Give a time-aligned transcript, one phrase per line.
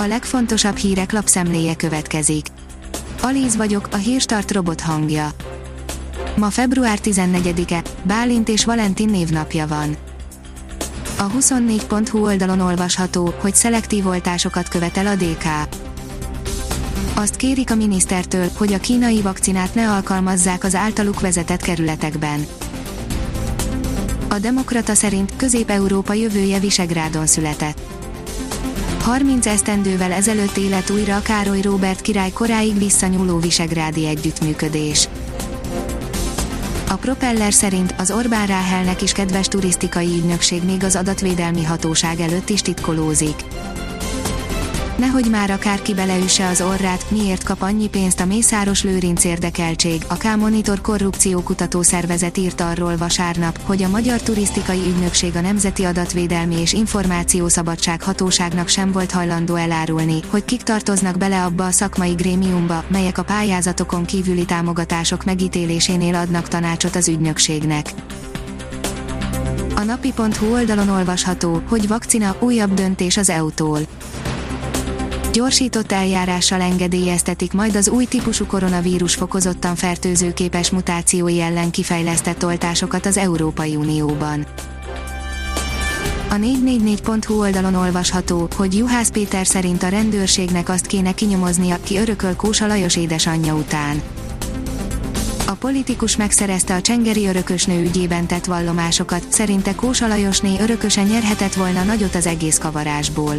[0.00, 2.46] A legfontosabb hírek lapszemléje következik.
[3.22, 5.28] Alíz vagyok, a hírstart robot hangja.
[6.36, 9.96] Ma február 14-e, Bálint és Valentin névnapja van.
[11.18, 15.44] A 24.hu oldalon olvasható, hogy szelektív oltásokat követel a DK.
[17.14, 22.46] Azt kérik a minisztertől, hogy a kínai vakcinát ne alkalmazzák az általuk vezetett kerületekben.
[24.28, 27.97] A Demokrata szerint Közép-Európa jövője Visegrádon született.
[29.08, 35.08] 30 esztendővel ezelőtt élet újra a Károly Róbert király koráig visszanyúló visegrádi együttműködés.
[36.88, 42.48] A Propeller szerint az Orbán Ráhelnek is kedves turisztikai ügynökség még az adatvédelmi hatóság előtt
[42.48, 43.44] is titkolózik.
[44.98, 50.14] Nehogy már akárki beleüsse az orrát, miért kap annyi pénzt a Mészáros Lőrinc érdekeltség, a
[50.14, 56.72] K-Monitor korrupciókutató szervezet írt arról vasárnap, hogy a Magyar Turisztikai Ügynökség a Nemzeti Adatvédelmi és
[56.72, 63.18] Információszabadság Hatóságnak sem volt hajlandó elárulni, hogy kik tartoznak bele abba a szakmai grémiumba, melyek
[63.18, 67.92] a pályázatokon kívüli támogatások megítélésénél adnak tanácsot az ügynökségnek.
[69.74, 73.80] A napi.hu oldalon olvasható, hogy vakcina újabb döntés az EU-tól
[75.32, 83.16] gyorsított eljárással engedélyeztetik majd az új típusú koronavírus fokozottan fertőzőképes mutációi ellen kifejlesztett oltásokat az
[83.16, 84.46] Európai Unióban.
[86.30, 92.36] A 444.hu oldalon olvasható, hogy Juhász Péter szerint a rendőrségnek azt kéne kinyomoznia, ki örököl
[92.36, 94.02] Kósa Lajos édesanyja után.
[95.46, 101.82] A politikus megszerezte a csengeri örökösnő ügyében tett vallomásokat, szerinte Kósa Lajosné örökösen nyerhetett volna
[101.82, 103.34] nagyot az egész kavarásból.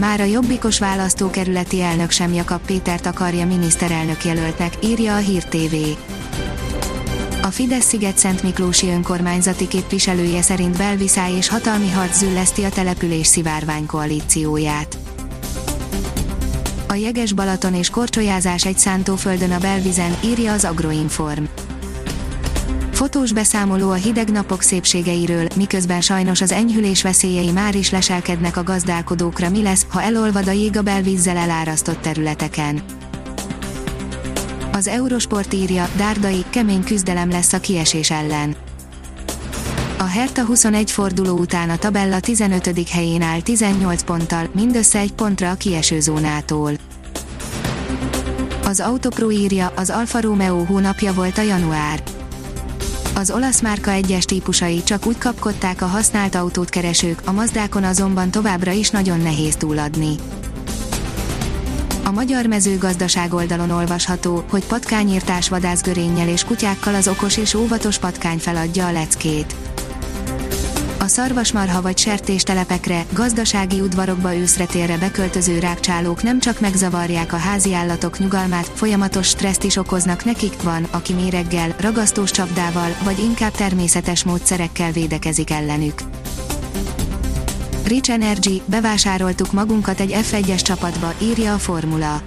[0.00, 5.74] Már a jobbikos választókerületi elnök sem Jakab Pétert akarja miniszterelnök jelöltnek, írja a Hír TV.
[7.42, 13.86] A Fidesz Sziget-Szent Miklósi önkormányzati képviselője szerint belviszály és hatalmi harc zülleszti a település szivárvány
[13.86, 14.98] koalícióját.
[16.88, 21.44] A jeges Balaton és korcsolyázás egy szántóföldön a belvizen, írja az Agroinform.
[22.98, 28.62] Fotós beszámoló a hideg napok szépségeiről, miközben sajnos az enyhülés veszélyei már is leselkednek a
[28.62, 32.82] gazdálkodókra mi lesz, ha elolvad a jég a belvízzel elárasztott területeken.
[34.72, 38.56] Az Eurosport írja, Dárdai, kemény küzdelem lesz a kiesés ellen.
[39.98, 42.88] A Hertha 21 forduló után a tabella 15.
[42.88, 46.72] helyén áll 18 ponttal, mindössze egy pontra a kieső zónától.
[48.64, 52.02] Az Autopro írja, az Alfa Romeo hónapja volt a január
[53.18, 58.30] az olasz márka egyes típusai csak úgy kapkodták a használt autót keresők, a Mazdákon azonban
[58.30, 60.14] továbbra is nagyon nehéz túladni.
[62.04, 68.38] A magyar mezőgazdaság oldalon olvasható, hogy patkányírtás vadászgörénnyel és kutyákkal az okos és óvatos patkány
[68.38, 69.54] feladja a leckét
[71.08, 78.70] szarvasmarha vagy sertéstelepekre, gazdasági udvarokba őszretérre beköltöző rákcsálók nem csak megzavarják a házi állatok nyugalmát,
[78.74, 85.50] folyamatos stresszt is okoznak nekik, van, aki méreggel, ragasztós csapdával, vagy inkább természetes módszerekkel védekezik
[85.50, 86.02] ellenük.
[87.84, 92.22] Rich Energy, bevásároltuk magunkat egy F1-es csapatba, írja a formula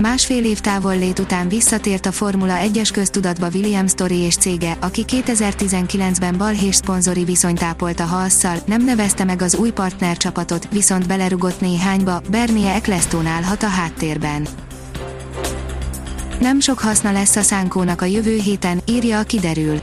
[0.00, 6.38] Másfél év távollét után visszatért a Formula 1-es köztudatba William Story és cége, aki 2019-ben
[6.38, 12.22] balhés szponzori viszonyt ápolt a Haasszal, nem nevezte meg az új partnercsapatot, viszont belerugott néhányba,
[12.30, 14.46] Bernie Ecclestone állhat a háttérben.
[16.40, 19.80] Nem sok haszna lesz a szánkónak a jövő héten, írja a kiderül.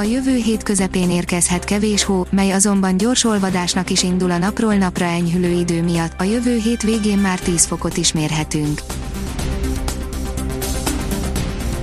[0.00, 4.74] A jövő hét közepén érkezhet kevés hó, mely azonban gyors olvadásnak is indul a napról
[4.74, 8.80] napra enyhülő idő miatt, a jövő hét végén már 10 fokot is mérhetünk.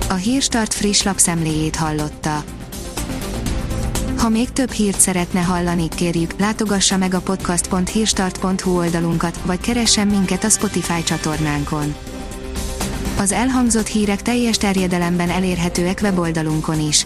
[0.10, 2.44] A Hírstart friss lapszemléjét hallotta.
[4.18, 10.44] Ha még több hírt szeretne hallani, kérjük, látogassa meg a podcast.hírstart.hu oldalunkat, vagy keressen minket
[10.44, 11.96] a Spotify csatornánkon.
[13.18, 17.06] Az elhangzott hírek teljes terjedelemben elérhetőek weboldalunkon is